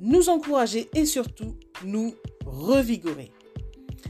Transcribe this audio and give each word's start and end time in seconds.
nous 0.00 0.28
encourager 0.28 0.88
et 0.94 1.06
surtout 1.06 1.56
nous 1.84 2.14
revigorer. 2.44 3.32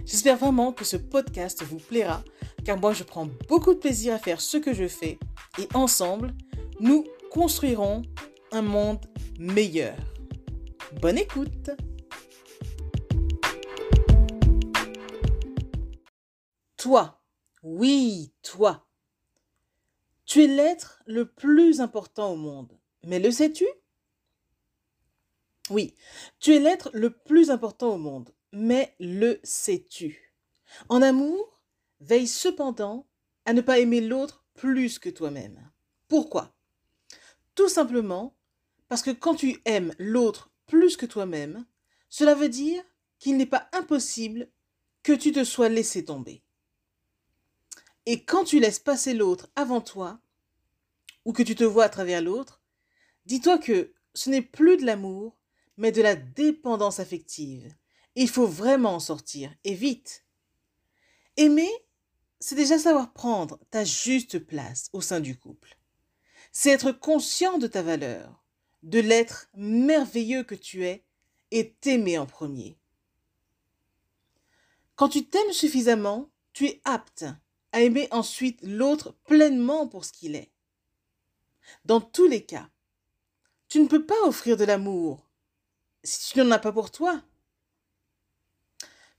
J'espère 0.04 0.36
vraiment 0.36 0.72
que 0.72 0.84
ce 0.84 0.96
podcast 0.96 1.62
vous 1.62 1.78
plaira 1.78 2.22
car 2.64 2.78
moi 2.78 2.92
je 2.92 3.04
prends 3.04 3.28
beaucoup 3.48 3.74
de 3.74 3.78
plaisir 3.78 4.14
à 4.14 4.18
faire 4.18 4.40
ce 4.40 4.56
que 4.56 4.74
je 4.74 4.88
fais 4.88 5.18
et 5.58 5.68
ensemble, 5.74 6.34
nous 6.80 7.04
construirons 7.30 8.02
un 8.52 8.62
monde 8.62 9.04
meilleur. 9.38 9.96
Bonne 11.00 11.18
écoute 11.18 11.70
Toi, 16.76 17.20
oui, 17.62 18.32
toi. 18.42 18.86
Tu 20.24 20.44
es 20.44 20.46
l'être 20.46 21.02
le 21.06 21.28
plus 21.28 21.80
important 21.80 22.32
au 22.32 22.36
monde. 22.36 22.78
Mais 23.04 23.18
le 23.18 23.30
sais-tu? 23.30 23.66
Oui, 25.70 25.94
tu 26.38 26.54
es 26.54 26.60
l'être 26.60 26.90
le 26.92 27.10
plus 27.10 27.50
important 27.50 27.94
au 27.94 27.98
monde. 27.98 28.32
Mais 28.52 28.94
le 29.00 29.40
sais-tu? 29.42 30.34
En 30.88 31.02
amour, 31.02 31.60
veille 32.00 32.28
cependant 32.28 33.06
à 33.44 33.52
ne 33.52 33.60
pas 33.60 33.78
aimer 33.78 34.00
l'autre 34.00 34.44
plus 34.54 34.98
que 34.98 35.10
toi-même. 35.10 35.70
Pourquoi? 36.08 36.54
Tout 37.54 37.68
simplement 37.68 38.36
parce 38.88 39.02
que 39.02 39.10
quand 39.10 39.34
tu 39.34 39.60
aimes 39.64 39.92
l'autre 39.98 40.50
plus 40.66 40.96
que 40.96 41.06
toi-même, 41.06 41.66
cela 42.08 42.34
veut 42.34 42.48
dire 42.48 42.82
qu'il 43.18 43.36
n'est 43.36 43.46
pas 43.46 43.68
impossible 43.72 44.48
que 45.02 45.12
tu 45.12 45.32
te 45.32 45.44
sois 45.44 45.68
laissé 45.68 46.04
tomber. 46.04 46.42
Et 48.06 48.24
quand 48.24 48.44
tu 48.44 48.60
laisses 48.60 48.78
passer 48.78 49.14
l'autre 49.14 49.50
avant 49.56 49.80
toi, 49.80 50.20
ou 51.24 51.32
que 51.32 51.42
tu 51.42 51.56
te 51.56 51.64
vois 51.64 51.84
à 51.84 51.88
travers 51.88 52.22
l'autre, 52.22 52.62
dis-toi 53.24 53.58
que 53.58 53.92
ce 54.14 54.30
n'est 54.30 54.42
plus 54.42 54.76
de 54.76 54.86
l'amour, 54.86 55.36
mais 55.76 55.92
de 55.92 56.02
la 56.02 56.16
dépendance 56.16 57.00
affective. 57.00 57.74
Il 58.14 58.28
faut 58.28 58.46
vraiment 58.46 58.94
en 58.94 59.00
sortir, 59.00 59.54
et 59.64 59.74
vite. 59.74 60.24
Aimer, 61.36 61.70
c'est 62.40 62.54
déjà 62.54 62.78
savoir 62.78 63.12
prendre 63.12 63.58
ta 63.70 63.84
juste 63.84 64.38
place 64.38 64.88
au 64.92 65.00
sein 65.00 65.20
du 65.20 65.38
couple. 65.38 65.76
C'est 66.52 66.70
être 66.70 66.92
conscient 66.92 67.58
de 67.58 67.66
ta 67.66 67.82
valeur, 67.82 68.42
de 68.82 69.00
l'être 69.00 69.48
merveilleux 69.54 70.44
que 70.44 70.54
tu 70.54 70.84
es, 70.86 71.04
et 71.50 71.74
t'aimer 71.80 72.18
en 72.18 72.26
premier. 72.26 72.78
Quand 74.94 75.10
tu 75.10 75.26
t'aimes 75.26 75.52
suffisamment, 75.52 76.30
tu 76.52 76.66
es 76.66 76.80
apte 76.84 77.26
à 77.72 77.82
aimer 77.82 78.08
ensuite 78.10 78.60
l'autre 78.62 79.14
pleinement 79.26 79.86
pour 79.86 80.04
ce 80.04 80.12
qu'il 80.12 80.34
est. 80.34 80.50
Dans 81.84 82.00
tous 82.00 82.26
les 82.26 82.44
cas, 82.44 82.70
tu 83.68 83.80
ne 83.80 83.88
peux 83.88 84.06
pas 84.06 84.20
offrir 84.24 84.56
de 84.56 84.64
l'amour 84.64 85.25
si 86.06 86.32
tu 86.32 86.38
n'en 86.38 86.50
as 86.52 86.58
pas 86.58 86.72
pour 86.72 86.90
toi. 86.90 87.22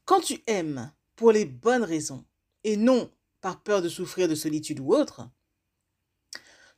Quand 0.05 0.21
tu 0.21 0.41
aimes 0.47 0.91
pour 1.15 1.31
les 1.31 1.45
bonnes 1.45 1.83
raisons 1.83 2.25
et 2.63 2.77
non 2.77 3.11
par 3.41 3.61
peur 3.61 3.81
de 3.81 3.89
souffrir 3.89 4.27
de 4.27 4.35
solitude 4.35 4.79
ou 4.79 4.93
autre, 4.93 5.29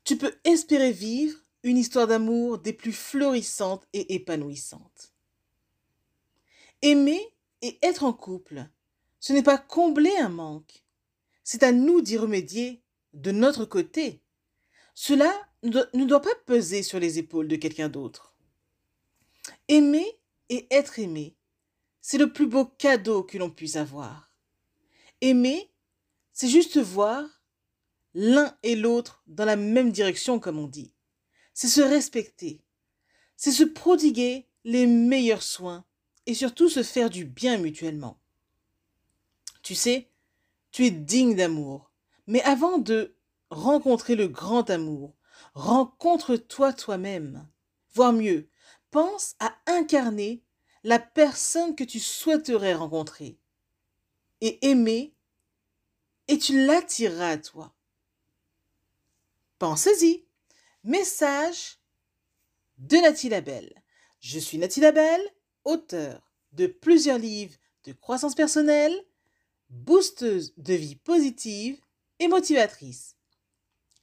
tu 0.03 0.17
peux 0.17 0.33
espérer 0.43 0.91
vivre 0.91 1.37
une 1.63 1.77
histoire 1.77 2.07
d'amour 2.07 2.57
des 2.57 2.73
plus 2.73 2.93
florissantes 2.93 3.85
et 3.93 4.15
épanouissantes. 4.15 5.13
Aimer 6.81 7.21
et 7.61 7.77
être 7.81 8.03
en 8.03 8.13
couple, 8.13 8.65
ce 9.19 9.33
n'est 9.33 9.43
pas 9.43 9.57
combler 9.57 10.15
un 10.17 10.29
manque, 10.29 10.83
c'est 11.43 11.63
à 11.63 11.71
nous 11.71 12.01
d'y 12.01 12.17
remédier 12.17 12.81
de 13.13 13.31
notre 13.31 13.65
côté. 13.65 14.21
Cela 14.95 15.33
ne 15.63 16.05
doit 16.05 16.21
pas 16.21 16.35
peser 16.45 16.83
sur 16.83 16.99
les 16.99 17.19
épaules 17.19 17.47
de 17.47 17.57
quelqu'un 17.57 17.89
d'autre. 17.89 18.33
Aimer 19.69 20.19
et 20.49 20.67
être 20.71 20.97
aimé, 20.97 21.37
c'est 22.01 22.17
le 22.17 22.33
plus 22.33 22.47
beau 22.47 22.65
cadeau 22.65 23.21
que 23.21 23.37
l'on 23.37 23.51
puisse 23.51 23.75
avoir. 23.75 24.33
Aimer, 25.21 25.71
c'est 26.33 26.49
juste 26.49 26.79
voir 26.79 27.43
l'un 28.15 28.57
et 28.63 28.75
l'autre 28.75 29.21
dans 29.27 29.45
la 29.45 29.55
même 29.55 29.91
direction, 29.91 30.39
comme 30.39 30.57
on 30.57 30.65
dit. 30.65 30.95
C'est 31.53 31.67
se 31.67 31.81
respecter. 31.81 32.63
C'est 33.37 33.51
se 33.51 33.63
prodiguer 33.63 34.47
les 34.63 34.87
meilleurs 34.87 35.43
soins 35.43 35.85
et 36.25 36.33
surtout 36.33 36.67
se 36.67 36.81
faire 36.81 37.11
du 37.11 37.23
bien 37.23 37.59
mutuellement. 37.59 38.19
Tu 39.61 39.75
sais, 39.75 40.09
tu 40.71 40.87
es 40.87 40.91
digne 40.91 41.35
d'amour. 41.35 41.91
Mais 42.25 42.41
avant 42.41 42.79
de 42.79 43.15
rencontrer 43.51 44.15
le 44.15 44.27
grand 44.27 44.67
amour, 44.71 45.15
rencontre-toi 45.53 46.73
toi-même. 46.73 47.47
Voire 47.93 48.13
mieux, 48.13 48.49
pense 48.91 49.35
à 49.39 49.55
incarner 49.67 50.43
la 50.83 50.99
personne 50.99 51.75
que 51.75 51.83
tu 51.83 51.99
souhaiterais 51.99 52.73
rencontrer 52.73 53.37
et 54.41 54.69
aimer, 54.69 55.13
et 56.27 56.37
tu 56.37 56.65
l'attireras 56.65 57.31
à 57.31 57.37
toi. 57.37 57.75
Pensez-y. 59.57 60.25
Message 60.83 61.79
de 62.77 62.95
Nathalie 62.97 63.29
Labelle. 63.29 63.83
Je 64.21 64.39
suis 64.39 64.57
Nathalie 64.57 64.81
Labelle, 64.81 65.35
auteur 65.65 66.31
de 66.53 66.67
plusieurs 66.67 67.17
livres 67.17 67.57
de 67.83 67.91
croissance 67.91 68.35
personnelle, 68.35 69.05
boosteuse 69.69 70.53
de 70.57 70.73
vie 70.73 70.95
positive 70.95 71.79
et 72.19 72.27
motivatrice. 72.27 73.17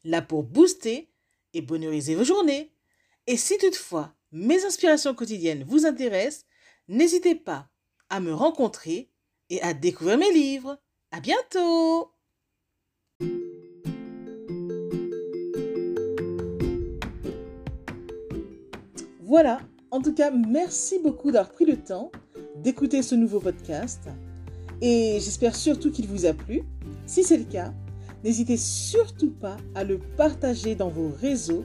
Là 0.04 0.20
pour 0.20 0.42
booster 0.42 1.10
et 1.54 1.62
bonheuriser 1.62 2.14
vos 2.14 2.24
journées. 2.24 2.72
Et 3.26 3.36
si 3.36 3.56
toutefois 3.58 4.14
mes 4.32 4.64
inspirations 4.64 5.14
quotidiennes 5.14 5.64
vous 5.66 5.86
intéressent, 5.86 6.44
n'hésitez 6.88 7.34
pas 7.34 7.68
à 8.10 8.20
me 8.20 8.32
rencontrer 8.32 9.10
et 9.50 9.62
à 9.62 9.74
découvrir 9.74 10.18
mes 10.18 10.32
livres. 10.32 10.78
À 11.10 11.20
bientôt! 11.20 12.12
Voilà, 19.20 19.60
en 19.90 20.00
tout 20.00 20.14
cas, 20.14 20.30
merci 20.30 20.98
beaucoup 21.00 21.30
d'avoir 21.30 21.52
pris 21.52 21.64
le 21.64 21.76
temps 21.76 22.12
d'écouter 22.56 23.02
ce 23.02 23.14
nouveau 23.14 23.40
podcast 23.40 24.08
et 24.80 25.18
j'espère 25.20 25.54
surtout 25.54 25.90
qu'il 25.90 26.06
vous 26.06 26.26
a 26.26 26.32
plu. 26.32 26.62
Si 27.06 27.24
c'est 27.24 27.36
le 27.36 27.44
cas, 27.44 27.72
n'hésitez 28.24 28.56
surtout 28.56 29.30
pas 29.30 29.56
à 29.74 29.84
le 29.84 29.98
partager 30.16 30.74
dans 30.74 30.88
vos 30.88 31.08
réseaux, 31.08 31.64